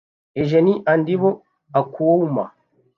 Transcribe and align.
Eugène 0.39 0.75
Andibo 0.91 1.29
Okauma 1.79 2.45